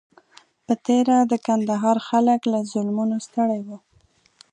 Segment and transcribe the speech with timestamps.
[0.65, 3.77] په تېره د کندهار خلک له ظلمونو ستړي وو.